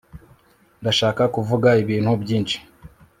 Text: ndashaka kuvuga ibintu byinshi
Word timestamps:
ndashaka 0.81 1.23
kuvuga 1.35 1.69
ibintu 1.83 2.11
byinshi 2.21 2.57